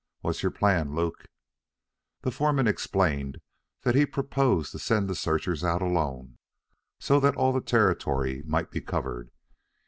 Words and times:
What's 0.21 0.41
your 0.41 0.49
plan, 0.51 0.95
Luke?" 0.95 1.27
The 2.23 2.31
foreman 2.31 2.65
explained 2.67 3.37
that 3.83 3.93
he 3.93 4.07
proposed 4.07 4.71
to 4.71 4.79
send 4.79 5.07
the 5.07 5.13
searchers 5.13 5.63
out 5.63 5.83
alone, 5.83 6.39
so 6.99 7.19
that 7.19 7.35
all 7.35 7.53
the 7.53 7.61
territory 7.61 8.41
might 8.43 8.71
be 8.71 8.81
covered. 8.81 9.29